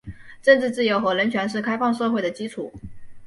[0.41, 2.73] 政治自由和人权是开放社会的基础。